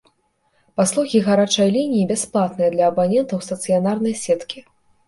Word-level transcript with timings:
Паслугі 0.79 1.21
гарачай 1.27 1.69
лініі 1.77 2.09
бясплатныя 2.13 2.69
для 2.77 2.91
абанентаў 2.95 3.47
стацыянарнай 3.51 4.21
сеткі. 4.27 4.69